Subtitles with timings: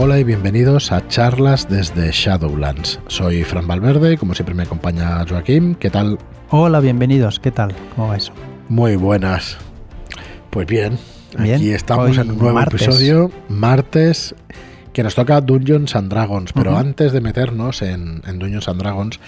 [0.00, 3.00] Hola y bienvenidos a charlas desde Shadowlands.
[3.08, 5.74] Soy Fran Valverde y como siempre me acompaña Joaquín.
[5.74, 6.18] ¿Qué tal?
[6.50, 7.40] Hola, bienvenidos.
[7.40, 7.74] ¿Qué tal?
[7.96, 8.32] ¿Cómo va eso?
[8.68, 9.58] Muy buenas.
[10.50, 10.98] Pues bien,
[11.36, 11.56] Bien.
[11.56, 12.80] aquí estamos Hoy en un nuevo martes.
[12.80, 14.36] episodio, martes,
[14.92, 16.52] que nos toca Dungeons and Dragons.
[16.52, 19.18] Pero antes de meternos en, en Dungeons and Dragons,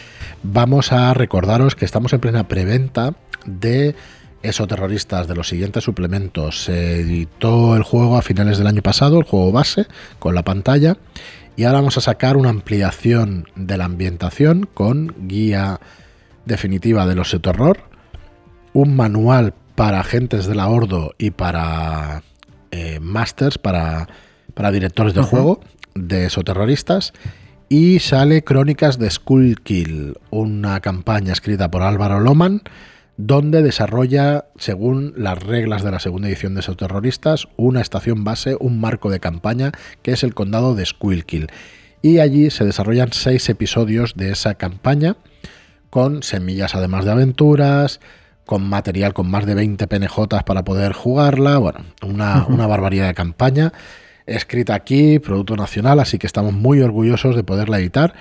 [0.44, 3.14] vamos a recordaros que estamos en plena preventa
[3.44, 3.96] de
[4.42, 6.64] Esoterroristas de los siguientes suplementos.
[6.64, 9.86] Se editó el juego a finales del año pasado, el juego base,
[10.18, 10.96] con la pantalla.
[11.56, 15.80] Y ahora vamos a sacar una ampliación de la ambientación con guía
[16.46, 17.78] definitiva del Oseterror,
[18.72, 22.22] un manual para agentes de la Ordo y para
[22.70, 24.08] eh, masters, para,
[24.54, 25.60] para directores de juego
[25.94, 27.12] de esoterroristas.
[27.68, 32.62] Y sale Crónicas de Skullkill, una campaña escrita por Álvaro Loman,
[33.16, 38.80] donde desarrolla, según las reglas de la segunda edición de Esoterroristas, una estación base, un
[38.80, 41.48] marco de campaña, que es el condado de Skullkill.
[42.02, 45.16] Y allí se desarrollan seis episodios de esa campaña,
[45.90, 48.00] con semillas además de aventuras,
[48.46, 53.14] con material con más de 20 PNJs para poder jugarla, bueno, una, una barbaridad de
[53.14, 53.72] campaña,
[54.26, 58.14] escrita aquí, producto nacional, así que estamos muy orgullosos de poderla editar.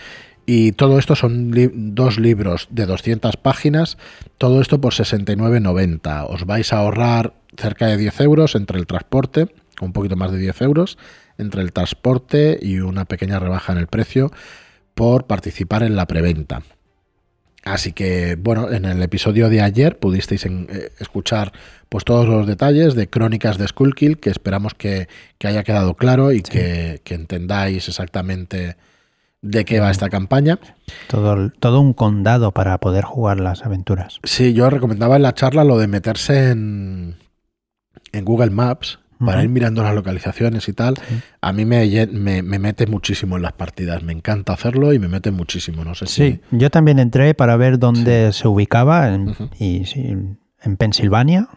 [0.52, 4.00] Y todo esto son li- dos libros de 200 páginas,
[4.40, 6.26] todo esto por 69,90.
[6.28, 10.40] Os vais a ahorrar cerca de 10 euros entre el transporte, un poquito más de
[10.40, 10.98] 10 euros,
[11.38, 14.32] entre el transporte y una pequeña rebaja en el precio
[14.96, 16.64] por participar en la preventa.
[17.64, 21.52] Así que, bueno, en el episodio de ayer pudisteis en- eh, escuchar
[21.90, 26.32] pues todos los detalles de Crónicas de Skullkill, que esperamos que, que haya quedado claro
[26.32, 28.78] y que, que entendáis exactamente
[29.42, 30.60] de qué va esta campaña.
[31.08, 34.20] Todo, todo un condado para poder jugar las aventuras.
[34.24, 37.16] Sí, yo recomendaba en la charla lo de meterse en,
[38.12, 40.96] en Google Maps para ir mirando las localizaciones y tal.
[40.96, 41.16] Sí.
[41.42, 44.02] A mí me, me, me mete muchísimo en las partidas.
[44.02, 45.84] Me encanta hacerlo y me mete muchísimo.
[45.84, 49.50] No sé Sí, yo también entré para ver dónde se ubicaba en, Ujú.
[49.60, 50.16] y sí,
[50.62, 51.50] en Pensilvania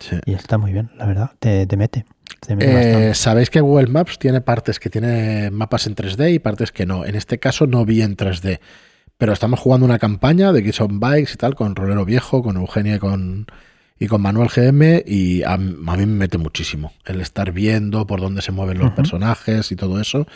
[0.00, 0.10] si...
[0.10, 0.20] sí.
[0.26, 1.30] y está muy bien, la verdad.
[1.38, 2.04] Te, te mete.
[2.48, 3.12] Eh.
[3.14, 7.04] Sabéis que Google Maps tiene partes que tiene mapas en 3D y partes que no.
[7.04, 8.60] En este caso no vi en 3D.
[9.16, 12.56] Pero estamos jugando una campaña de Kids on Bikes y tal, con Rolero Viejo, con
[12.56, 13.46] Eugenia y con,
[13.98, 15.04] y con Manuel GM.
[15.06, 18.92] Y a, a mí me mete muchísimo el estar viendo por dónde se mueven los
[18.92, 20.26] personajes y todo eso.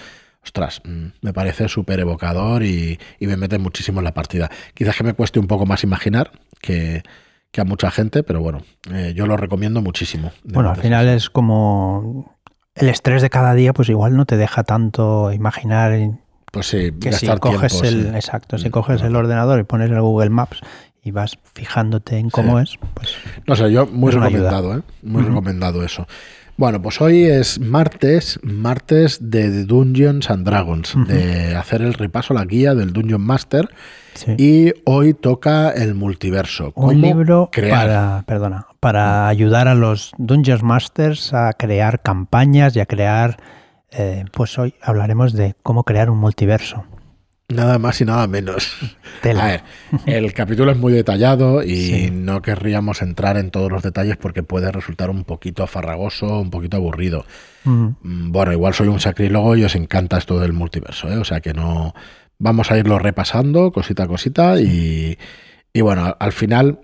[0.45, 4.51] Ostras, mm, me parece súper evocador y, y me mete muchísimo en la partida.
[4.75, 6.31] Quizás que me cueste un poco más imaginar
[6.61, 7.03] que,
[7.50, 10.32] que a mucha gente, pero bueno, eh, yo lo recomiendo muchísimo.
[10.44, 12.36] Bueno, al final es como
[12.75, 15.98] el estrés de cada día, pues igual no te deja tanto imaginar
[16.53, 18.16] Pues sí, que si coges tiempo, el sí.
[18.16, 20.60] exacto, si Mm, coges el ordenador y pones el Google Maps
[21.03, 23.14] y vas fijándote en cómo es, pues
[23.47, 24.82] No sé, yo muy recomendado, ¿eh?
[25.03, 26.06] Muy recomendado eso.
[26.56, 32.44] Bueno, pues hoy es martes, martes de Dungeons and Dragons, de hacer el repaso, la
[32.44, 33.69] guía del Dungeon Master.
[34.19, 34.34] Sí.
[34.39, 36.73] Y hoy toca el multiverso.
[36.75, 37.87] un libro crear.
[37.87, 43.39] para, perdona, para ayudar a los Dungeons Masters a crear campañas y a crear,
[43.91, 46.84] eh, pues hoy hablaremos de cómo crear un multiverso.
[47.51, 48.77] Nada más y nada menos.
[49.23, 49.45] Tela.
[49.45, 49.62] A ver,
[50.05, 52.11] el capítulo es muy detallado y Sí.
[52.12, 56.77] no querríamos entrar en todos los detalles porque puede resultar un poquito farragoso, un poquito
[56.77, 57.25] aburrido.
[57.65, 61.17] Mm, Mm, Bueno, igual soy un sacrílogo y os encanta esto del multiverso, ¿eh?
[61.17, 61.95] o sea que no.
[62.38, 65.19] Vamos a irlo repasando cosita a cosita y,
[65.72, 66.81] y bueno, al, al final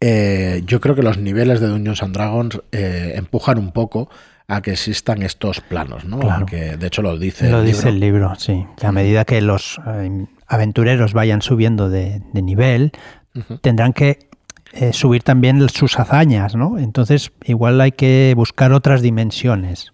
[0.00, 4.10] eh, yo creo que los niveles de Dungeons and Dragons eh, empujan un poco
[4.48, 6.18] a que existan estos planos, ¿no?
[6.18, 6.36] Claro.
[6.36, 7.50] Aunque de hecho lo dice.
[7.50, 7.94] Lo el dice libro.
[7.94, 8.66] el libro, sí.
[8.76, 12.92] Que a medida que los eh, aventureros vayan subiendo de, de nivel,
[13.62, 14.28] tendrán que
[14.72, 16.78] eh, subir también sus hazañas, ¿no?
[16.78, 19.92] Entonces, igual hay que buscar otras dimensiones,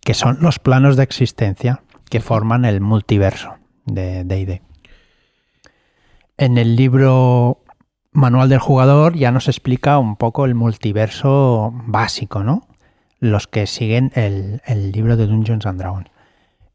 [0.00, 4.62] que son los planos de existencia que forman el multiverso de D&D.
[6.38, 7.62] En el libro
[8.12, 12.66] Manual del Jugador ya nos explica un poco el multiverso básico, ¿no?
[13.20, 16.10] Los que siguen el, el libro de Dungeons and Dragons.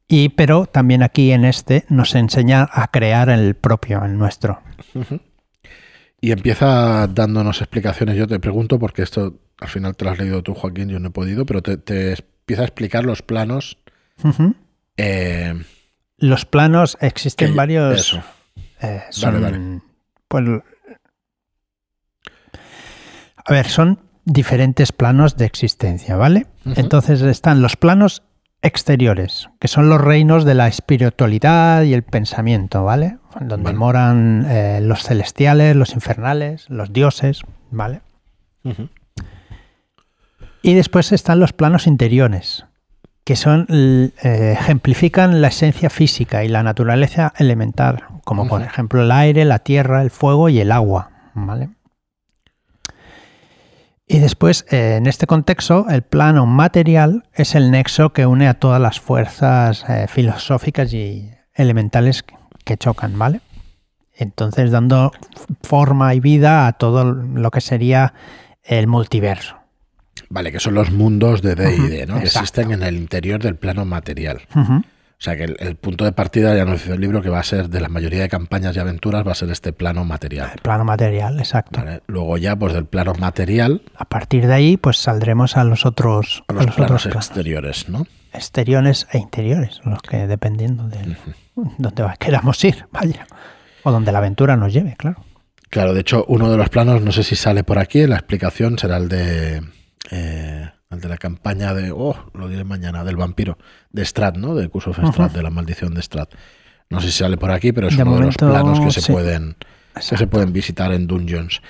[0.07, 4.59] Y, pero también aquí en este nos enseña a crear el propio, el nuestro.
[6.19, 8.17] Y empieza dándonos explicaciones.
[8.17, 11.07] Yo te pregunto, porque esto al final te lo has leído tú, Joaquín, yo no
[11.07, 13.77] he podido, pero te, te empieza a explicar los planos.
[14.97, 15.53] Eh,
[16.17, 17.99] Los planos existen que- varios.
[17.99, 18.21] Eso.
[18.81, 19.81] eh, son, dale.
[20.27, 20.43] Pues,
[23.45, 26.45] a ver, son diferentes planos de existencia, ¿vale?
[26.75, 28.23] Entonces están los planos
[28.61, 33.17] exteriores, que son los reinos de la espiritualidad y el pensamiento, ¿vale?
[33.39, 33.77] Donde Vale.
[33.77, 37.41] moran eh, los celestiales, los infernales, los dioses,
[37.71, 38.01] ¿vale?
[40.61, 42.65] Y después están los planos interiores,
[43.31, 44.11] que son eh,
[44.59, 50.01] ejemplifican la esencia física y la naturaleza elemental, como por ejemplo el aire, la tierra,
[50.01, 51.11] el fuego y el agua.
[51.33, 51.69] ¿vale?
[54.05, 58.55] Y después, eh, en este contexto, el plano material es el nexo que une a
[58.55, 62.25] todas las fuerzas eh, filosóficas y elementales
[62.65, 63.39] que chocan, ¿vale?
[64.13, 65.13] Entonces, dando
[65.63, 68.13] forma y vida a todo lo que sería
[68.61, 69.60] el multiverso.
[70.31, 72.19] Vale, que son los mundos de D y D, Ujú, ¿no?
[72.19, 74.41] Que existen en el interior del plano material.
[74.55, 77.39] O sea que el, el punto de partida, ya nos dice el libro, que va
[77.39, 80.49] a ser de la mayoría de campañas y aventuras, va a ser este plano material.
[80.55, 81.79] El plano material, exacto.
[81.79, 82.01] ¿vale?
[82.07, 86.43] Luego ya, pues del plano material A partir de ahí, pues saldremos a los otros,
[86.47, 87.27] a a los, los planos otros planos.
[87.27, 88.07] exteriores, ¿no?
[88.33, 91.15] exteriores e interiores, los que dependiendo de
[91.77, 93.27] donde va- queramos ir, vaya.
[93.83, 95.23] O donde la aventura nos lleve, claro.
[95.69, 98.79] Claro, de hecho, uno de los planos, no sé si sale por aquí, la explicación
[98.79, 99.61] será el de
[100.11, 103.57] eh, el de la campaña de, oh, lo diré mañana, del vampiro,
[103.91, 104.53] de Strat, ¿no?
[104.55, 106.29] De Curse of Strat, de la maldición de Strat.
[106.89, 108.91] No sé si sale por aquí, pero es De uno momento, de los planos que
[108.91, 109.11] se sí.
[109.11, 109.55] pueden
[109.93, 111.61] que se pueden visitar en Dungeons.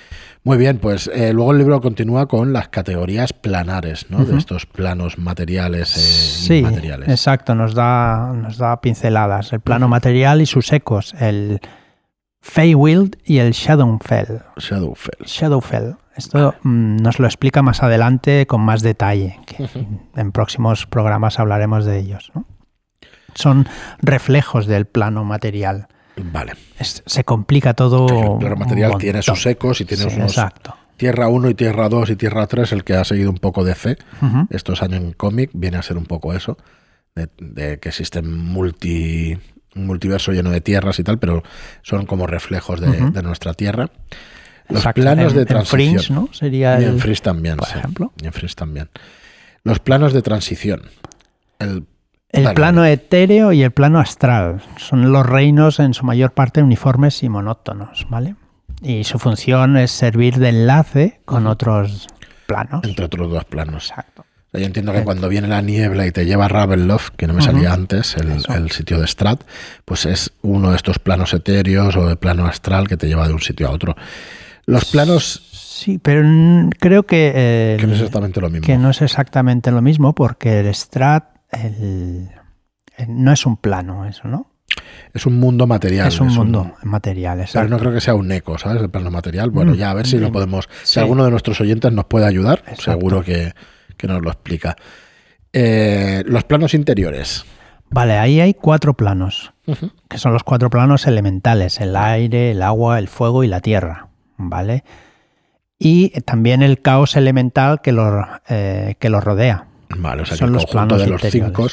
[0.44, 4.24] Muy bien, pues eh, luego el libro continúa con las categorías planares, ¿no?
[4.26, 7.10] De estos planos materiales e Sí, inmateriales.
[7.10, 9.54] exacto, nos da, nos da pinceladas.
[9.54, 11.60] El plano material y sus ecos, el
[12.42, 14.40] Feywild y el Shadowfell.
[14.58, 15.26] Shadowfell.
[15.26, 15.94] Shadowfell.
[16.16, 19.40] Esto mm, nos lo explica más adelante con más detalle.
[19.46, 19.69] que
[20.16, 22.31] en próximos programas hablaremos de ellos.
[22.36, 22.46] ¿no?
[23.34, 23.68] Son
[24.02, 25.88] reflejos del plano material.
[26.18, 26.54] Vale.
[26.78, 28.34] Es- se complica todo.
[28.34, 30.75] El plano material tiene sus ecos y tiene Sí, unos Exacto.
[30.98, 33.74] Tierra 1 y Tierra 2 y Tierra 3, el que ha seguido un poco de
[33.74, 33.98] fe
[34.52, 36.58] estos años en cómic, viene a ser un poco eso,
[37.16, 39.36] de, de que existe multi,
[39.75, 41.42] un multiverso lleno de tierras y tal, pero
[41.81, 43.90] son como reflejos de nuestra Tierra.
[44.69, 45.02] Los Exacto.
[45.02, 45.80] planos En- de en transición.
[46.00, 46.30] Fringe, ¿no?
[46.34, 47.78] Sería Y en el- Fringe también, por sí.
[47.78, 48.13] ejemplo.
[48.22, 48.90] Y en Fringe también.
[49.63, 50.81] Los planos de transición.
[51.60, 51.86] El,
[52.30, 57.22] El plano etéreo y el plano astral son los reinos en su mayor parte uniformes
[57.24, 58.36] y monótonos, ¿vale?
[58.81, 62.08] Y su función es servir de enlace con otros
[62.48, 62.81] planos.
[62.84, 63.90] entre otros dos planos.
[63.90, 64.22] Exacto.
[64.24, 67.28] O sea, Yo entiendo que cuando viene la niebla y te lleva a Ravenloft, que
[67.28, 69.42] no me salía antes, el, el sitio de Strat,
[69.86, 73.34] pues es uno de estos planos etéreos o de plano astral que te lleva de
[73.34, 73.96] un sitio a otro.
[74.66, 78.66] Los planos, Sí, pero mm, creo que, eh, que no es exactamente lo mismo.
[78.68, 82.30] que no es exactamente lo mismo porque el strat el-
[82.98, 84.52] el- no es un plano, eso, ¿no?
[85.13, 86.08] Es un mundo material.
[86.08, 87.69] es un mundo material, Pero exacto.
[87.69, 88.81] no creo que sea un eco, ¿sabes?
[88.81, 89.50] El plano material.
[89.50, 90.34] Bueno, Mm, ya a ver si lo entiendo.
[90.34, 90.69] podemos.
[90.84, 92.84] Si alguno de nuestros oyentes nos puede ayudar, Exacto.
[92.92, 93.54] seguro que,
[93.98, 94.75] que nos lo explica.
[95.54, 97.44] Eh, los planos interiores.
[97.90, 99.52] Vale, ahí hay cuatro planos,
[100.08, 104.08] que son los cuatro planos elementales, el aire, el agua, el fuego y la tierra,
[104.50, 104.84] ¿vale?
[105.78, 109.66] Y también el caos elemental que lo, eh, que rodea.
[109.98, 111.68] Vale, o sea que son los planos de los cinco,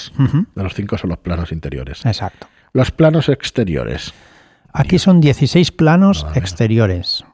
[0.55, 2.05] de los cinco son los planos interiores.
[2.05, 2.49] Exacto.
[2.73, 4.12] Los planos exteriores.
[4.73, 7.25] Aquí son 16 planos exteriores,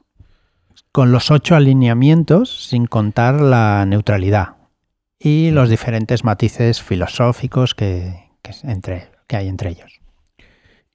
[0.91, 4.55] con los ocho alineamientos sin contar la neutralidad
[5.19, 8.31] y los diferentes matices filosóficos que,
[8.63, 9.99] entre, que hay entre ellos.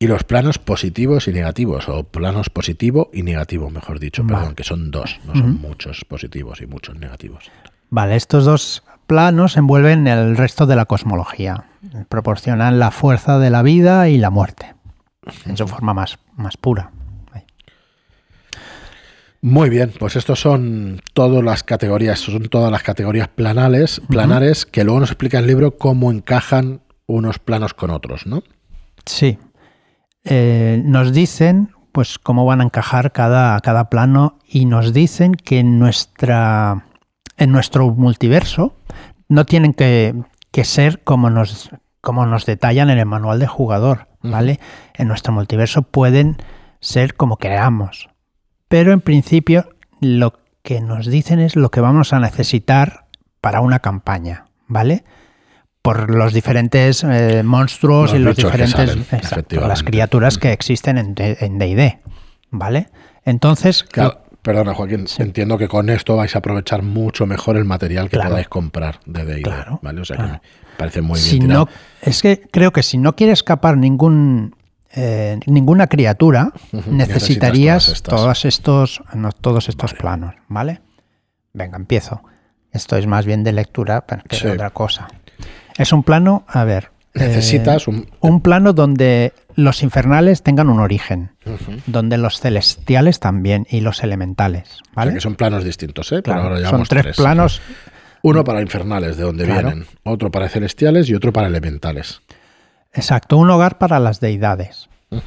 [0.02, 4.34] Y los planos positivos y negativos, o planos positivo y negativo, mejor dicho, Vale.
[4.34, 7.50] perdón, que son dos, no son muchos positivos y muchos negativos.
[7.90, 11.64] Vale, estos dos planos envuelven el resto de la cosmología,
[12.08, 14.74] proporcionan la fuerza de la vida y la muerte,
[15.44, 16.92] en su forma más, más pura.
[19.42, 24.82] Muy bien, pues estos son todas las categorías, son todas las categorías planales, planares, que
[24.82, 28.42] luego nos explica el libro cómo encajan unos planos con otros, ¿no?
[29.04, 29.38] Sí.
[30.24, 35.58] Eh, nos dicen pues cómo van a encajar cada, cada plano y nos dicen que
[35.58, 36.86] en nuestra
[37.36, 38.76] en nuestro multiverso
[39.28, 40.14] no tienen que,
[40.50, 44.58] que ser como nos como nos detallan en el manual de jugador, ¿vale?
[44.94, 46.36] En nuestro multiverso pueden
[46.80, 48.08] ser como queramos.
[48.68, 49.68] Pero en principio
[50.00, 53.06] lo que nos dicen es lo que vamos a necesitar
[53.40, 55.04] para una campaña, ¿vale?
[55.82, 59.68] Por los diferentes eh, monstruos Los y los diferentes salen, exacto, efectivamente.
[59.68, 62.00] las criaturas que existen en D&D,
[62.50, 62.88] ¿vale?
[63.24, 65.22] Entonces, Claro, perdona Joaquín, Sí.
[65.22, 68.30] entiendo que con esto vais a aprovechar mucho mejor el material que Claro.
[68.30, 70.00] podáis comprar de D&D, Claro, ¿vale?
[70.00, 70.40] O sea que me
[70.76, 71.64] parece muy bien tirado.
[71.66, 71.68] no,
[72.02, 74.54] es que creo que si no quiere escapar ningún
[74.92, 76.52] eh, ninguna criatura,
[76.90, 80.80] necesitarías todas todos estos no, todos estos planos, ¿vale?
[81.52, 82.22] Venga, empiezo.
[82.72, 84.46] Esto es más bien de lectura pero que Sí.
[84.46, 85.08] de otra cosa.
[85.76, 86.90] Es un plano, a ver.
[87.14, 88.08] eh, Necesitas un...
[88.20, 91.32] un plano donde los infernales tengan un origen,
[91.86, 96.22] donde los celestiales también y los elementales, O sea que son planos distintos, ¿eh?
[96.22, 97.60] Claro, ahora son llevamos tres, planos
[98.22, 99.68] Uno para infernales, de donde Claro.
[99.68, 102.20] vienen, otro para celestiales y otro para elementales.
[102.92, 104.88] Exacto, un hogar para las deidades.
[105.10, 105.20] El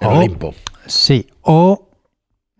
[0.00, 0.54] O- Olimpo.
[0.86, 1.88] Sí, o,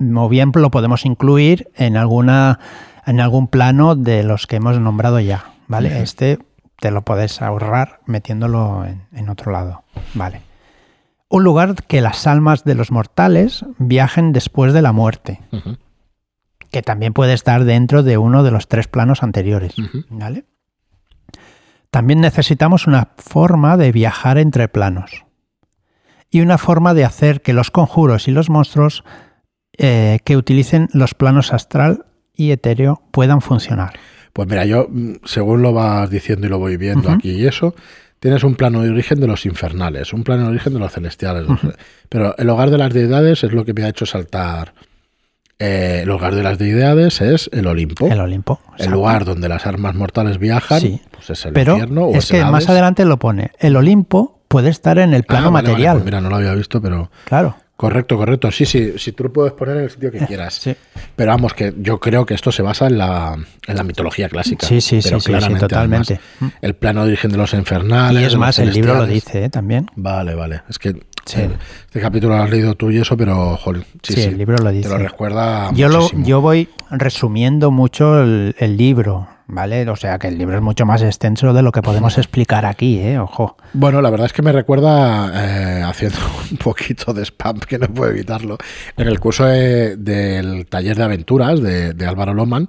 [0.01, 2.59] o bien lo podemos incluir en alguna
[3.07, 6.03] en algún plano de los que hemos nombrado ya, ¿vale?
[6.03, 6.39] Este
[6.79, 10.43] te lo puedes ahorrar metiéndolo en, en otro lado, ¿vale?
[11.29, 15.41] Un lugar que las almas de los mortales viajen después de la muerte,
[16.71, 19.75] que también puede estar dentro de uno de los tres planos anteriores.
[20.09, 20.45] ¿vale?
[21.91, 25.25] También necesitamos una forma de viajar entre planos
[26.31, 29.03] y una forma de hacer que los conjuros y los monstruos
[29.79, 33.95] eh, que utilicen los planos astral y etéreo puedan funcionar.
[34.37, 37.75] Pues mira, yo, mm, según lo vas diciendo y lo voy viendo aquí y eso,
[38.21, 41.47] tienes un plano de origen de los infernales, un plano de origen de los celestiales.
[42.11, 44.75] Pero el hogar de las deidades es lo que me ha hecho saltar.
[45.59, 48.09] Eh, el hogar de las deidades es el Olimpo.
[48.09, 48.61] El Olimpo.
[48.77, 51.01] El lugar donde las armas mortales viajan, Sí.
[51.13, 53.53] pues es el Pero infierno o es el que más adelante lo pone.
[53.59, 55.95] El Olimpo puede estar en el Ah, plano vale, vale, material.
[55.95, 57.57] pues mira, no lo había visto, pero Claro.
[57.77, 58.51] Correcto, correcto.
[58.51, 60.55] Sí, sí, sí, tú lo puedes poner en el sitio que quieras.
[60.55, 60.75] Sí.
[61.15, 64.67] Pero vamos, que yo creo que esto se basa en la, en la mitología clásica.
[64.67, 66.21] Sí, sí, sí, pero sí, sí, claramente, totalmente.
[66.41, 66.59] además.
[66.63, 68.23] el plano de origen de los infernales.
[68.23, 69.51] Y es más, el libro lo dice ¿eh?
[69.51, 69.87] también.
[69.97, 70.63] Vale, vale.
[70.69, 70.95] Es que
[71.27, 71.41] Sí.
[71.41, 71.51] eh,
[71.87, 74.57] este capítulo lo has leído tú y eso, pero joder, sí, Sí, sí, el libro
[74.59, 74.89] lo dice.
[74.89, 75.73] Te lo recuerda.
[75.73, 79.89] Yo, lo, yo voy resumiendo mucho el, el libro, ¿vale?
[79.89, 82.99] O sea que el libro es mucho más extenso de lo que podemos explicar aquí,
[82.99, 83.19] ¿eh?
[83.19, 83.57] Ojo.
[83.73, 86.19] Bueno, la verdad es que me recuerda, eh, haciendo
[86.51, 88.59] un poquito de spam, que no puedo evitarlo,
[88.97, 92.69] en el curso de- del taller de aventuras de, de Álvaro Loman,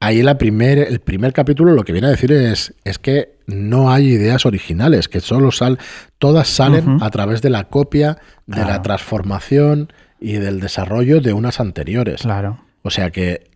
[0.00, 3.90] ahí la primer, el primer capítulo lo que viene a decir es, es que no
[3.90, 5.78] hay ideas originales, que solo sal,
[6.18, 11.60] todas salen a través de la copia, de la transformación y del desarrollo de unas
[11.60, 12.22] anteriores.
[12.22, 12.58] Claro.
[12.86, 13.50] O sea que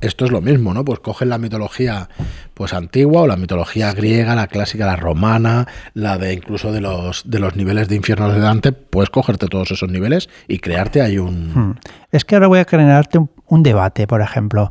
[0.00, 0.84] esto es lo mismo, ¿no?
[0.84, 2.08] Pues cogen la mitología
[2.54, 7.22] pues antigua o la mitología griega, la clásica, la romana, la de incluso de los
[7.28, 11.18] de los niveles de infierno de Dante, puedes cogerte todos esos niveles y crearte ahí
[11.18, 11.74] un Hmm.
[12.12, 14.70] Es que ahora voy a crearte un, un debate, por ejemplo.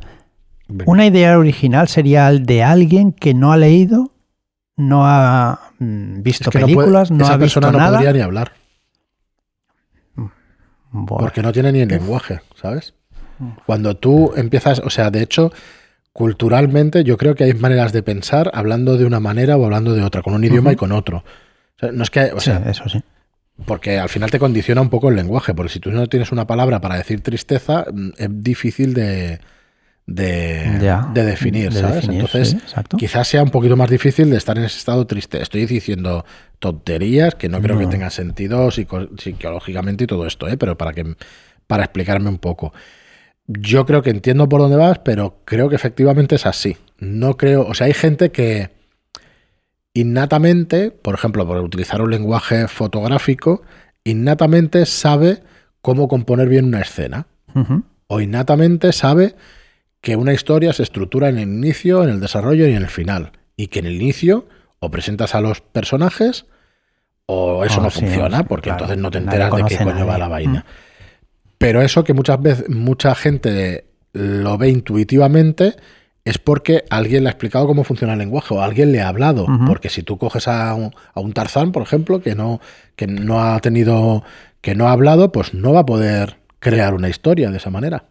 [0.67, 0.85] Venga.
[0.91, 4.11] Una idea original sería el de alguien que no ha leído,
[4.77, 7.77] no ha mm, visto Es que no puede- películas, no, esa ha visto persona no
[7.83, 7.97] nada.
[7.97, 8.53] podría ni hablar,
[10.91, 11.19] Buah.
[11.19, 12.93] porque no tiene ni el lenguaje, ¿sabes?
[13.65, 15.51] Cuando tú empiezas, o sea, de hecho,
[16.11, 20.03] culturalmente yo creo que hay maneras de pensar hablando de una manera o hablando de
[20.03, 21.17] otra, con un idioma y con otro.
[21.17, 23.01] O sea, no es que, o Sí, sea, eso sí.
[23.65, 26.45] Porque al final te condiciona un poco el lenguaje, porque si tú no tienes una
[26.47, 29.39] palabra para decir tristeza, mm, es difícil de,
[30.05, 31.95] de, Ya, de definir, de ¿sabes?
[31.95, 32.57] definir, Entonces, sí,
[32.97, 35.41] quizás sea un poquito más difícil de estar en ese estado triste.
[35.41, 36.25] Estoy diciendo
[36.59, 40.57] tonterías que no creo que tengan sentido psico- psicológicamente y todo esto, ¿eh?
[40.57, 41.15] pero para, que,
[41.67, 42.73] para explicarme un poco.
[43.47, 46.77] Yo creo que entiendo por dónde vas, pero creo que efectivamente es así.
[46.97, 48.69] No creo, o sea, hay gente que
[49.93, 53.61] innatamente, por ejemplo, por utilizar un lenguaje fotográfico,
[54.03, 55.43] innatamente sabe
[55.81, 57.27] cómo componer bien una escena.
[58.07, 59.35] O innatamente sabe
[60.01, 63.33] que una historia se estructura en el inicio, en el desarrollo y en el final.
[63.55, 64.47] Y que en el inicio
[64.79, 66.45] o presentas a los personajes
[67.25, 68.83] o eso Oh, no sí, funciona, porque claro.
[68.83, 70.65] entonces no te enteras de qué coño va la vaina.
[71.63, 75.75] Pero eso que muchas veces mucha gente lo ve intuitivamente
[76.25, 79.45] es porque alguien le ha explicado cómo funciona el lenguaje o alguien le ha hablado.
[79.67, 82.59] Porque si tú coges a un, a un Tarzán, por ejemplo, que no,
[82.95, 84.23] que no ha tenido,
[84.61, 88.05] que no ha hablado, pues no va a poder crear una historia de esa manera.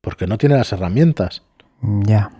[0.00, 1.42] Porque no tiene las herramientas.
[1.82, 2.30] Ya.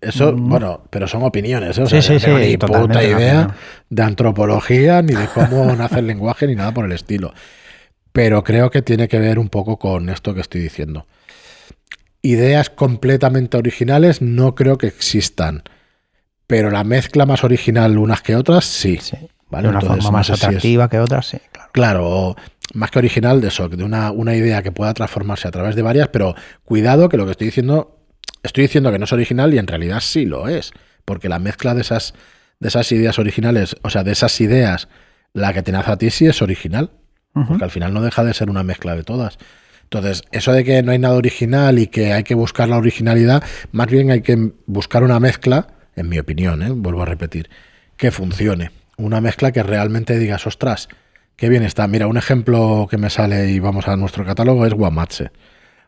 [0.00, 0.48] Eso, Mm.
[0.50, 1.82] bueno, pero son opiniones, ¿eh?
[1.82, 3.54] O Sí, sea, sí, no sí, ni puta idea
[3.90, 7.32] de antropología, ni de cómo nace el lenguaje, ni nada por el estilo.
[8.14, 11.06] Pero creo que tiene que ver un poco con esto que estoy diciendo.
[12.22, 15.64] Ideas completamente originales no creo que existan.
[16.46, 18.98] Pero la mezcla más original unas que otras, sí.
[19.02, 19.16] Sí.
[19.50, 19.64] ¿vale?
[19.64, 21.70] de una Entonces, forma no más sé si es- atractiva que otras, sí, claro.
[21.72, 22.36] Claro, o
[22.74, 25.82] más que original de eso, de una, una idea que pueda transformarse a través de
[25.82, 27.98] varias, pero cuidado que lo que estoy diciendo,
[28.44, 30.70] estoy diciendo que no es original y en realidad sí lo es,
[31.04, 32.14] porque la mezcla de esas,
[32.60, 34.88] de esas ideas originales, o sea, de esas ideas,
[35.32, 36.90] la que te nace a ti sí es original,
[37.34, 39.38] Porque al final no deja de ser una mezcla de todas.
[39.82, 43.42] Entonces, eso de que no hay nada original y que hay que buscar la originalidad,
[43.72, 46.70] más bien hay que buscar una mezcla, en mi opinión, ¿eh?
[46.70, 47.50] vuelvo a repetir,
[47.96, 48.70] que funcione.
[48.96, 50.88] Una mezcla que realmente digas, ostras,
[51.36, 51.86] qué bien está.
[51.88, 55.30] Mira, un ejemplo que me sale y vamos a nuestro catálogo es Guamache.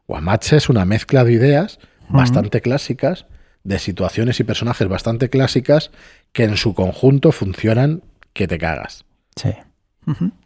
[0.06, 3.26] Guamache es una mezcla de ideas bastante clásicas,
[3.64, 5.90] de situaciones y personajes bastante clásicas
[6.32, 9.04] que en su conjunto funcionan que te cagas.
[9.34, 9.50] Sí.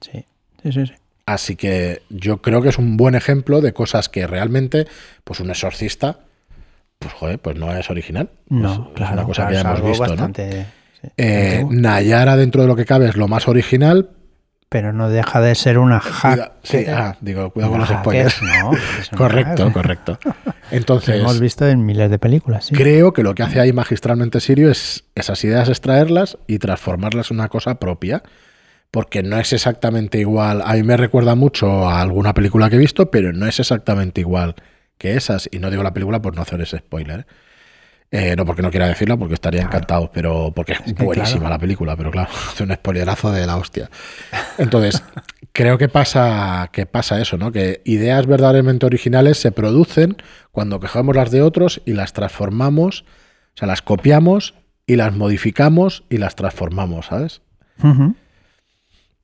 [0.01, 0.25] Sí.
[0.63, 0.93] Sí, sí, sí.
[1.27, 4.87] Así que yo creo que es un buen ejemplo de cosas que realmente,
[5.25, 6.21] pues un exorcista
[7.01, 8.29] pues joder, pues no es original.
[8.49, 9.13] No, Pues claro.
[9.13, 10.27] Es una cosa claro, que ya hemos visto, ¿no?
[10.37, 11.67] sí, Eh.
[11.69, 14.11] Nayara, dentro de lo que cabe, es lo más original.
[14.69, 16.53] pero no deja de ser una hack.
[16.63, 18.41] Sí, ah, digo, cuidado con los spoilers.
[18.43, 18.71] no,
[19.17, 20.19] correcto, correcto.
[20.71, 22.77] Que Entonces, hemos visto en miles de películas, sí.
[22.77, 27.39] creo que lo que hace ahí magistralmente Sirio es esas ideas extraerlas y transformarlas en
[27.39, 28.23] una cosa propia.
[28.91, 30.63] Porque no es exactamente igual.
[30.65, 34.21] A mí me recuerda mucho a alguna película que he visto, pero no es exactamente
[34.21, 34.57] igual
[34.99, 35.49] que esas.
[35.53, 37.27] Y no digo la película por no hacer ese spoiler.
[38.11, 38.35] ¿eh?
[38.37, 41.55] No porque no quiera decirla, porque estaría encantado, pero porque es, Es que, buenísima claro.
[41.55, 43.91] la película, pero claro, hace un spoilerazo de la hostia.
[44.59, 45.03] Entonces,
[45.53, 47.53] creo que pasa, que pasa eso, ¿no?
[47.53, 50.17] Que ideas verdaderamente originales se producen
[50.53, 53.05] cuando cogemos las de otros y las transformamos,
[53.55, 54.55] o sea, las copiamos
[54.87, 57.43] y las modificamos y las transformamos, ¿sabes?
[57.83, 58.15] Ujú.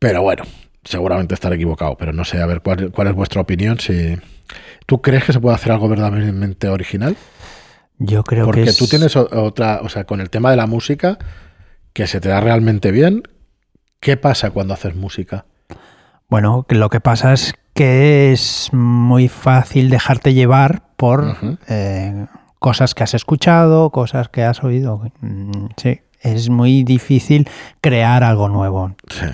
[0.09, 0.45] Pero bueno,
[0.85, 3.79] seguramente estaré equivocado, pero no sé, a ver cuál, cuál es vuestra opinión.
[3.81, 4.17] Si
[4.87, 7.17] ¿Tú crees que se puede hacer algo verdaderamente original?
[7.99, 10.67] Yo creo Porque que es- tú tienes otra, o sea, con el tema de la
[10.67, 11.19] música,
[11.93, 13.23] que se te da realmente bien,
[14.01, 15.47] ¿qué pasa cuando haces música?
[16.29, 21.37] Bueno, lo que pasa es que es muy fácil dejarte llevar por
[21.69, 22.27] eh,
[22.61, 25.03] cosas que has escuchado, cosas que has oído.
[25.21, 27.49] Mm, Sí, es muy difícil
[27.81, 29.27] crear algo nuevo, Sí.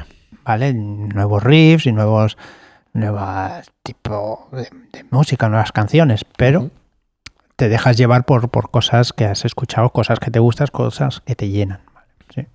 [0.45, 0.73] ¿Vale?
[0.75, 2.37] Nuevos riffs y nuevos
[2.95, 6.71] nuevas tipo de, de música, nuevas canciones, pero
[7.57, 11.35] te dejas llevar por, por cosas que has escuchado, cosas que te gustan, cosas que
[11.35, 11.81] te llenan.
[12.35, 12.47] Sí.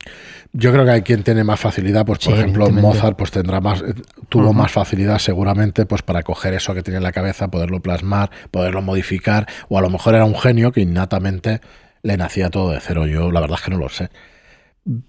[0.53, 2.69] Yo creo que hay quien tiene más facilidad, pues por Sí, ejemplo.
[2.71, 3.93] Mozart pues tendrá más eh,
[4.27, 8.31] tuvo más facilidad seguramente pues para coger eso que tiene en la cabeza, poderlo plasmar,
[8.49, 11.61] poderlo modificar o a lo mejor era un genio que innatamente
[12.01, 13.05] le nacía todo de cero.
[13.05, 14.09] Yo la verdad es que no lo sé.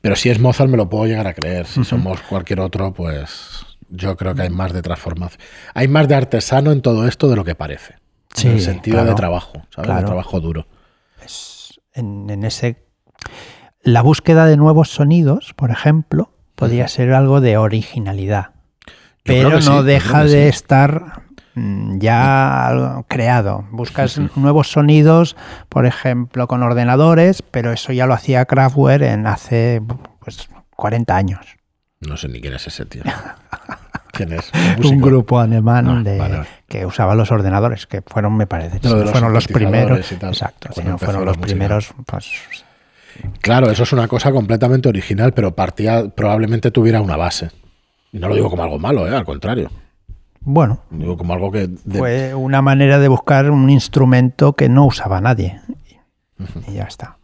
[0.00, 1.66] Pero si es Mozart me lo puedo llegar a creer.
[1.66, 5.40] Si somos cualquier otro, pues yo creo que hay más de transformación.
[5.74, 7.94] Hay más de artesano en todo esto de lo que parece.
[8.34, 9.10] Sí, en el sentido claro.
[9.10, 9.96] de trabajo, ¿sabes?
[9.96, 10.66] De trabajo duro.
[11.24, 12.88] es en, en ese
[13.82, 18.50] la búsqueda de nuevos sonidos, por ejemplo, podría ser algo de originalidad,
[18.84, 18.92] Yo
[19.24, 20.48] pero no sí, deja de sí.
[20.48, 21.22] estar
[21.98, 23.66] ya algo creado.
[23.70, 25.36] Buscas nuevos sonidos,
[25.68, 29.82] por ejemplo, con ordenadores, pero eso ya lo hacía Kraftwerk en hace
[30.20, 31.46] pues 40 años.
[32.00, 33.02] No sé ni quién es ese tío.
[34.12, 34.50] ¿Quién es?
[34.84, 39.10] Un grupo alemán Ah, de- vale, que usaba los ordenadores, que fueron, me parece, los
[39.10, 40.10] fueron los primeros.
[40.12, 41.46] exacto, si no fueron los música.
[41.54, 42.26] primeros, pues
[43.40, 47.50] Claro, eso es una cosa completamente original, pero partía, probablemente tuviera una base.
[48.12, 49.14] Y no lo digo como algo malo, ¿eh?
[49.14, 49.70] al contrario.
[50.40, 51.68] Bueno, Digo como algo que...
[51.68, 55.60] de- Fue una manera de buscar un instrumento que no usaba nadie.
[56.68, 57.18] Y ya está.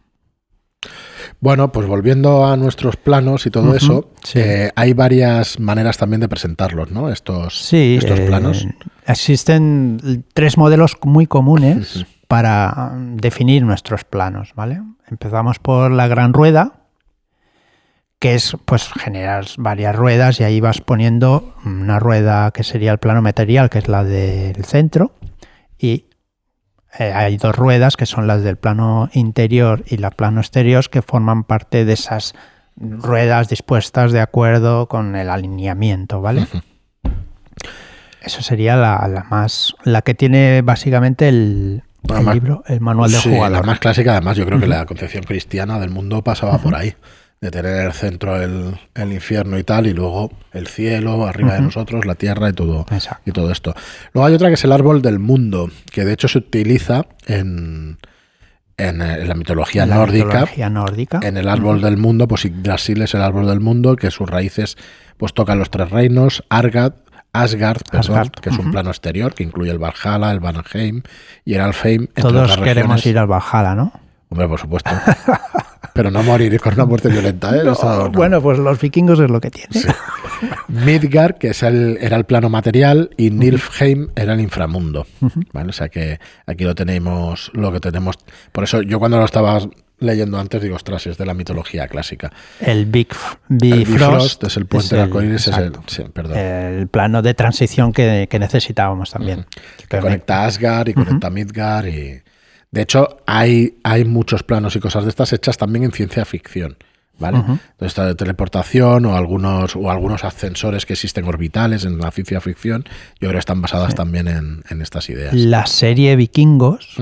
[1.39, 4.39] Bueno, pues volviendo a nuestros planos y todo eso, sí.
[4.39, 7.09] eh, hay varias maneras también de presentarlos, ¿no?
[7.09, 8.65] Estos, Sí, estos eh, planos.
[9.05, 14.81] Existen tres modelos muy comunes para definir nuestros planos, ¿vale?
[15.09, 16.84] Empezamos por la gran rueda,
[18.19, 22.97] que es pues generar varias ruedas y ahí vas poniendo una rueda que sería el
[22.97, 25.13] plano material, que es la del centro,
[25.77, 26.05] y
[26.97, 31.01] eh, hay dos ruedas que son las del plano interior y la plano exterior que
[31.01, 32.33] forman parte de esas
[32.77, 36.47] ruedas dispuestas de acuerdo con el alineamiento, ¿vale?
[38.21, 43.11] Eso sería la, la más la que tiene básicamente el, el más- libro, el manual
[43.11, 43.51] de Sí, jugador.
[43.51, 46.95] la más clásica, además, yo creo que la concepción cristiana del mundo pasaba por ahí.
[47.45, 51.61] De tener el centro el, el infierno y tal, y luego el cielo arriba de
[51.61, 53.21] nosotros, la tierra y todo, Exacto.
[53.29, 53.75] y todo esto.
[54.13, 57.99] Luego hay otra que es el árbol del mundo, que de hecho se utiliza en,
[58.77, 60.25] en, eh, en la mitología La nórdica.
[60.25, 61.19] mitología nórdica.
[61.21, 64.75] En el árbol del mundo, pues Yggdrasil es el árbol del mundo, que sus raíces
[65.17, 66.93] pues tocan los tres reinos, Argad,
[67.31, 71.03] Asgard, perdón, Asgard, que es un plano exterior que incluye el Valhalla, el Vanheim
[71.43, 72.07] y el Alfheim.
[72.07, 73.05] Todos queremos regiones.
[73.05, 73.91] ir al Valhalla, ¿no?
[74.35, 74.89] Hombre, por supuesto.
[75.93, 77.61] Pero no morir con una muerte violenta, ¿eh?
[77.63, 78.09] No, Eso no.
[78.11, 79.71] Bueno, pues los vikingos es lo que tienen.
[79.71, 79.87] Sí.
[80.67, 85.07] Midgard, que es el, era el plano material, y Nilfheim era el inframundo.
[85.53, 85.69] ¿vale?
[85.69, 88.15] O sea que aquí lo tenemos, lo que tenemos.
[88.51, 89.59] Por eso yo cuando lo estaba
[89.99, 92.29] leyendo antes digo, ostras, es de la mitología clásica.
[92.59, 96.03] El Big F- El Bifrost, Bifrost es el puente del el- arcoíris, es el, sí,
[96.13, 99.45] perdón, el plano de transición que, que necesitábamos también.
[99.87, 101.85] que conecta a Asgard y conecta a Midgard.
[101.87, 102.21] Y...
[102.75, 106.77] De hecho, hay, hay muchos planos y cosas de estas hechas también en ciencia ficción.
[107.17, 107.37] ¿Vale?
[107.37, 112.41] Entonces, esta de teleportación o algunos, o algunos ascensores que existen orbitales en la ciencia
[112.41, 115.33] ficción, yo creo que están basadas también en, en estas ideas.
[115.33, 116.99] La serie Vikingos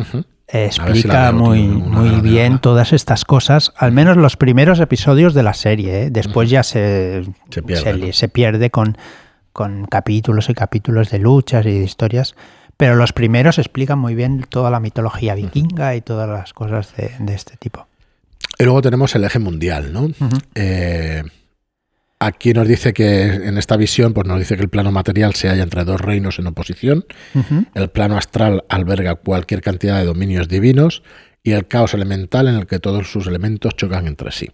[0.54, 5.42] si explica veo, muy, muy bien todas estas cosas, al menos los primeros episodios de
[5.42, 6.04] la serie.
[6.04, 6.10] ¿eh?
[6.12, 8.14] Después ya se, Se pierde, se, ¿no?
[8.14, 8.98] se pierde con,
[9.52, 12.36] con capítulos y capítulos de luchas y de historias.
[12.84, 17.12] Pero los primeros explican muy bien toda la mitología vikinga y todas las cosas de,
[17.18, 17.88] de este tipo.
[18.60, 20.10] Y luego tenemos el eje mundial, ¿no?
[20.54, 21.24] Eh,
[22.20, 25.48] aquí nos dice que en esta visión, pues nos dice que el plano material se
[25.48, 27.06] halla entre dos reinos en oposición.
[27.74, 31.04] El plano astral alberga cualquier cantidad de dominios divinos
[31.42, 34.52] y el caos elemental en el que todos sus elementos chocan entre sí.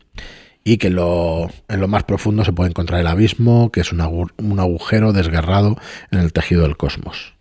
[0.63, 4.01] Y que lo- en lo más profundo se puede encontrar el abismo, que es un,
[4.01, 5.77] agu- un agujero desgarrado
[6.11, 7.33] en el tejido del cosmos.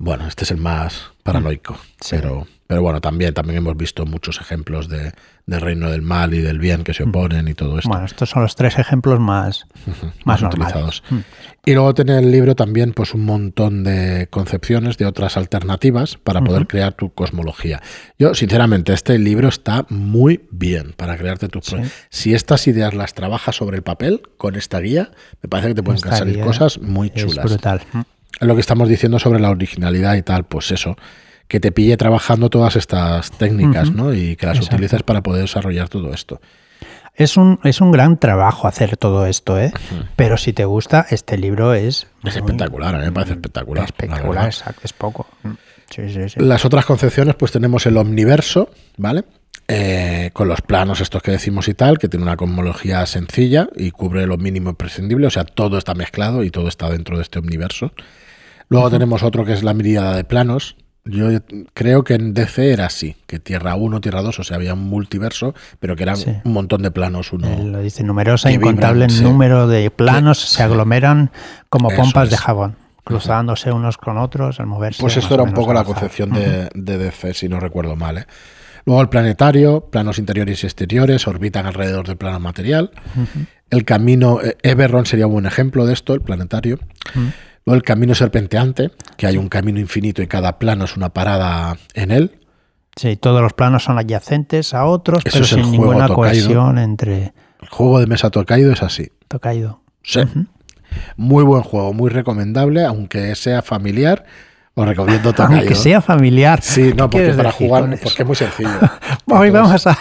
[0.00, 2.16] Bueno, este es el más paranoico, Sí.
[2.16, 5.12] pero, pero bueno, también, también hemos visto muchos ejemplos de,
[5.46, 7.88] del reino del mal y del bien que se oponen y todo esto.
[7.88, 9.66] Bueno, estos son los tres ejemplos más,
[10.24, 11.02] más, utilizados.
[11.10, 11.16] Mm.
[11.64, 16.40] Y luego tiene el libro también pues un montón de concepciones de otras alternativas para
[16.42, 17.82] poder crear tu cosmología.
[18.20, 21.58] Yo, sinceramente, este libro está muy bien para crearte tu...
[21.60, 21.90] pro- Sí.
[22.08, 25.10] Si estas ideas las trabajas sobre el papel con esta guía,
[25.42, 27.44] me parece que te pueden salir cosas muy Es chulas.
[27.46, 27.80] brutal.
[28.40, 30.96] Lo que estamos diciendo sobre la originalidad y tal, pues eso,
[31.48, 33.90] que te pille trabajando todas estas técnicas.
[33.90, 34.12] ¿no?
[34.14, 34.76] Y que las Exacto.
[34.76, 36.40] utilices para poder desarrollar todo esto.
[37.14, 39.72] Es un, es un gran trabajo hacer todo esto, ¿eh?
[40.14, 42.06] Pero si te gusta, este libro es...
[42.22, 43.82] Es muy espectacular, a mí me parece espectacular.
[43.82, 45.26] la Espectacular, exacto, es poco.
[45.42, 45.50] Mm.
[45.90, 46.40] Sí, sí, sí.
[46.40, 49.24] Las otras concepciones, pues tenemos el omniverso, ¿vale?
[49.70, 53.90] Eh, con los planos estos que decimos y tal, que tiene una cosmología sencilla y
[53.90, 57.38] cubre lo mínimo imprescindible, o sea, todo está mezclado y todo está dentro de este
[57.38, 57.92] omniverso.
[58.70, 60.76] Luego tenemos otro que es la miríada de planos.
[61.04, 61.28] Yo
[61.74, 64.88] creo que en DC era así, que Tierra 1, Tierra 2, o sea, había un
[64.88, 66.32] multiverso, pero que eran Sí.
[66.44, 67.46] un montón de planos uno.
[67.48, 69.22] Eh, Lo dice numerosa, vibran, incontable sí.
[69.22, 71.30] número de planos se aglomeran
[71.68, 75.00] como Eso pompas de jabón, cruzándose unos con otros al moverse.
[75.02, 78.18] Pues esto era un poco la concepción de, de DC, si no recuerdo mal.
[78.18, 78.26] ¿eh?
[78.88, 82.90] Luego el planetario, planos interiores y exteriores, orbitan alrededor del plano material.
[83.68, 86.78] El camino, eh, Eberron sería un buen ejemplo de esto, el planetario.
[87.66, 91.76] Luego el camino serpenteante, que hay un camino infinito y cada plano es una parada
[91.92, 92.38] en él.
[92.96, 97.34] Sí, todos los planos son adyacentes a otros, Eso pero sin juego ninguna cohesión entre
[97.60, 99.12] El juego de mesa Tokaido es así.
[99.28, 99.82] Tokaido.
[100.02, 100.20] Sí.
[101.18, 104.24] Muy buen juego, muy recomendable, aunque sea familiar.
[104.80, 105.58] Os recomiendo Tokaido.
[105.60, 106.60] Aunque sea familiar.
[106.62, 108.70] Sí, no, ¿Qué porque para jugar, porque es muy sencillo.
[109.26, 109.98] Hoy vamos a...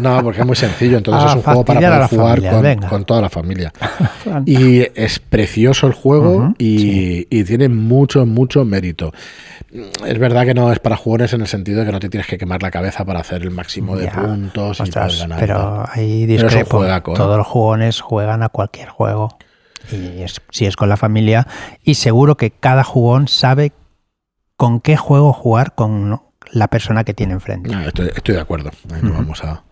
[0.00, 0.96] No, porque es muy sencillo.
[0.98, 3.72] Entonces es un juego para poder jugar familia, con, toda la familia.
[4.46, 9.12] Y es precioso el juego y, y tiene mucho, mucho mérito.
[10.06, 12.26] Es verdad que no es para jugadores en el sentido de que no te tienes
[12.28, 15.40] que quemar la cabeza para hacer el máximo de Ya, puntos y Ostras, poder ganar.
[15.40, 16.76] pero ahí Pero discrepo.
[16.78, 17.16] juegaco, ¿eh?
[17.16, 19.36] Todos los jugones juegan a cualquier juego.
[19.92, 21.46] Y es- si es con la familia.
[21.82, 23.72] Y seguro que cada jugón sabe
[24.56, 26.20] con qué juego jugar con
[26.52, 27.70] la persona que tiene enfrente.
[27.74, 28.70] Ah, estoy, estoy de acuerdo.
[28.92, 29.64] Ahí no vamos a,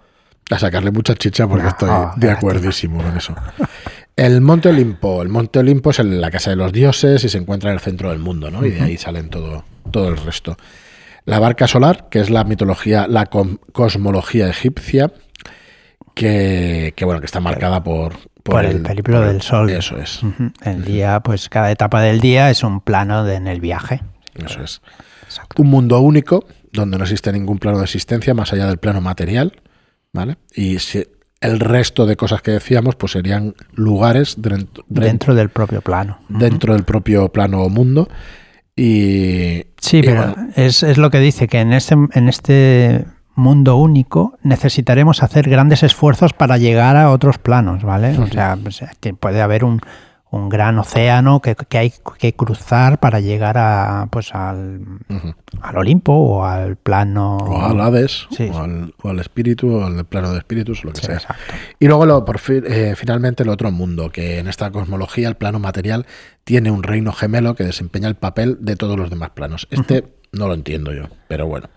[0.50, 2.32] a sacarle mucha chicha porque No, estoy de lástima.
[2.32, 3.34] acuerdísimo con eso.
[4.16, 5.22] El Monte Olimpo.
[5.22, 8.10] El Monte Olimpo es la casa de los dioses y se encuentra en el centro
[8.10, 8.64] del mundo, ¿no?
[8.66, 10.56] Y de ahí salen todo, todo el resto.
[11.24, 15.12] La barca solar, que es la mitología, la cosmología egipcia,
[16.14, 19.70] que, que, bueno, que está marcada por, Por el periplo por el- del sol.
[19.70, 20.20] Eso es.
[20.62, 24.02] El día, pues cada etapa del día es un plano de- en el viaje.
[24.34, 24.80] Eso es.
[25.24, 25.62] Exacto.
[25.62, 29.60] Un mundo único, donde no existe ningún plano de existencia más allá del plano material,
[30.12, 30.36] ¿vale?
[30.54, 31.04] Y si
[31.40, 36.18] el resto de cosas que decíamos, pues serían lugares dentro, Dentro del propio plano.
[36.28, 38.08] Dentro del propio plano o mundo.
[38.76, 43.04] Y Sí, y pero bueno, es, es lo que dice, que en este, en este
[43.34, 48.16] mundo único necesitaremos hacer grandes esfuerzos para llegar a otros planos, ¿vale?
[48.18, 49.80] O sea, pues, que puede haber un,
[50.32, 54.80] un gran océano que, que hay que cruzar para llegar a, pues, al,
[55.60, 57.36] al Olimpo o al plano...
[57.36, 58.48] o al Hades, Sí.
[58.52, 61.16] o, al, o al espíritu, o al plano de espíritus, o lo que Sí, sea.
[61.16, 61.42] exacto.
[61.78, 65.36] Y luego, lo, por fin- eh, finalmente, el otro mundo, que en esta cosmología el
[65.36, 66.06] plano material
[66.44, 69.68] tiene un reino gemelo que desempeña el papel de todos los demás planos.
[69.70, 71.68] Este no lo entiendo yo, pero bueno,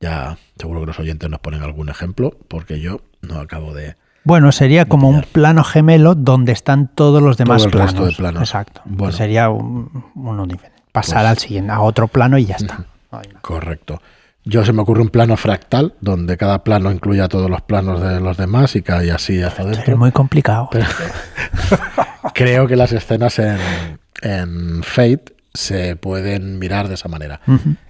[0.00, 3.96] ya seguro que los oyentes nos ponen algún ejemplo, porque yo no acabo de...
[4.26, 7.92] Bueno, sería como un plano gemelo donde están todos los demás el planos.
[7.92, 8.42] resto de planos.
[8.42, 8.82] Exacto.
[8.84, 9.16] Bueno.
[9.16, 10.82] Sería un- uno diferente.
[10.92, 12.84] Pasar Pues- al siguiente, a otro plano y ya está.
[13.40, 14.02] Correcto.
[14.44, 18.20] Yo se me ocurre un plano fractal, donde cada plano incluya todos los planos de
[18.20, 19.96] los demás y cae así hacia Es adentro.
[19.96, 20.70] muy complicado.
[22.34, 23.58] Creo que las escenas en,
[24.22, 27.40] en Fate se pueden mirar de esa manera.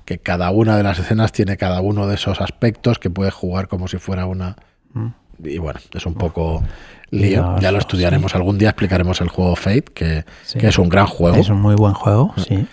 [0.04, 3.68] Que cada una de las escenas tiene cada uno de esos aspectos que puedes jugar
[3.68, 4.56] como si fuera una.
[4.92, 5.08] Mm.
[5.42, 6.62] Y bueno, es un poco
[7.10, 7.42] lío.
[7.42, 8.34] Dios, ya lo estudiaremos.
[8.34, 10.58] Algún día explicaremos el juego Fate, que, Sí.
[10.58, 11.36] que es un gran juego.
[11.36, 12.66] Es un muy buen juego, sí.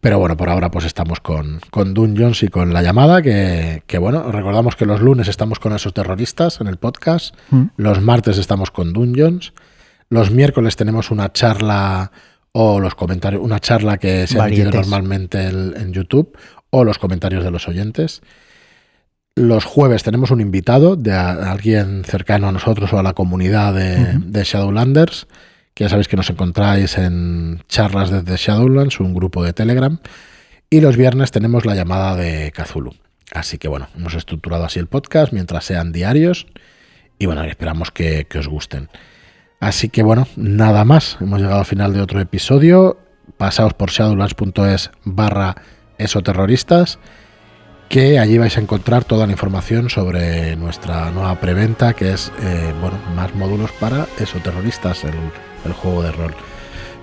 [0.00, 3.98] Pero bueno, por ahora pues estamos con, con Dungeons y con la llamada, que, que
[3.98, 7.64] bueno, recordamos que los lunes estamos con esos terroristas en el podcast, Mm.
[7.76, 9.52] los martes estamos con Dungeons,
[10.08, 12.12] los miércoles tenemos una charla
[12.52, 16.36] o los comentarios, una charla que se ha normalmente en YouTube,
[16.70, 18.22] o los comentarios de los oyentes.
[19.38, 24.44] Los jueves tenemos un invitado de alguien cercano a nosotros o a la comunidad de,
[24.44, 25.26] Shadowlanders,
[25.74, 29.98] que ya sabéis que nos encontráis en charlas desde Shadowlands, un grupo de Telegram.
[30.70, 32.94] Y los viernes tenemos la llamada de Kazulu.
[33.30, 36.46] Así que bueno, hemos estructurado así el podcast mientras sean diarios.
[37.18, 38.88] Y bueno, esperamos que, que os gusten.
[39.60, 41.18] Así que bueno, nada más.
[41.20, 42.98] Hemos llegado al final de otro episodio.
[43.36, 45.56] Pasaos por shadowlands.es barra
[45.98, 46.98] esoterroristas,
[47.88, 52.72] que allí vais a encontrar toda la información sobre nuestra nueva preventa, que es eh,
[52.80, 55.14] bueno, más módulos para esoterroristas, el,
[55.64, 56.34] el juego de rol.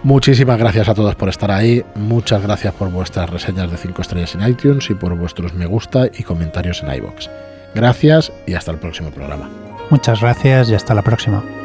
[0.03, 1.83] Muchísimas gracias a todos por estar ahí.
[1.95, 6.07] Muchas gracias por vuestras reseñas de 5 estrellas en iTunes y por vuestros me gusta
[6.07, 7.29] y comentarios en iBox.
[7.73, 9.49] Gracias y hasta el próximo programa.
[9.89, 11.62] Muchas gracias y hasta la próxima.